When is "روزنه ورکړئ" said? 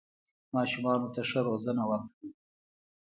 1.49-2.29